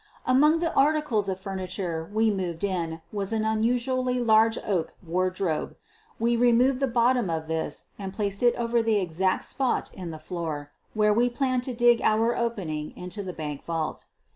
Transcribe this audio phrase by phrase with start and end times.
[0.25, 5.75] Among the articles of furniture we moved in was an unusually large oak wardrobe.
[6.19, 10.17] We removed the bottom from this and placed it over the exact spot in the
[10.17, 14.05] floor where we planned to dig our opening into the bank vault.